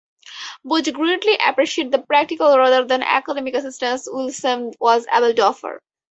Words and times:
Bugge 0.65 0.91
greatly 0.91 1.37
appreciate 1.45 1.91
the 1.91 1.99
practical 1.99 2.57
rather 2.57 2.83
than 2.85 3.03
academic 3.03 3.53
assistance 3.53 4.09
Willumsen 4.09 4.73
was 4.79 5.05
able 5.13 5.31
to 5.31 5.41
offer. 5.43 5.79